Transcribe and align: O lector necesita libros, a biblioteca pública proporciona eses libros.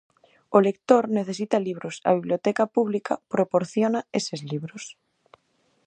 O 0.55 0.57
lector 0.67 1.03
necesita 1.17 1.57
libros, 1.67 1.95
a 2.09 2.11
biblioteca 2.17 2.63
pública 2.75 3.13
proporciona 3.33 4.05
eses 4.19 4.41
libros. 4.51 4.83